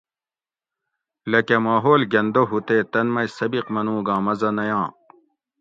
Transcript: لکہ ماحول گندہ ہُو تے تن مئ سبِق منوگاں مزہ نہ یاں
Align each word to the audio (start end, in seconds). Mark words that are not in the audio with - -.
لکہ 1.31 1.55
ماحول 1.67 2.01
گندہ 2.13 2.41
ہُو 2.49 2.57
تے 2.67 2.77
تن 2.91 3.07
مئ 3.13 3.27
سبِق 3.37 3.65
منوگاں 3.73 4.19
مزہ 4.25 4.49
نہ 4.55 4.63
یاں 4.69 4.87